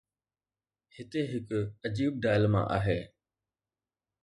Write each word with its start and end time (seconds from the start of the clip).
هتي 0.95 1.21
هڪ 1.33 1.49
عجيب 1.87 2.13
dilemma 2.23 2.61
آهي. 2.79 2.99